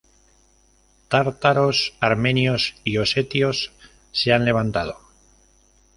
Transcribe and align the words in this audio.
Tártaros, 1.09 1.93
armenios 1.99 2.73
y 2.83 2.97
osetios 2.97 3.71
se 4.11 4.33
han 4.33 4.45
levantado. 4.45 4.97